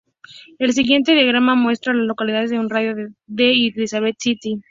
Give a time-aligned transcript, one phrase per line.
[0.57, 4.57] El siguiente diagrama muestra a las localidades en un radio de de Elizabeth City.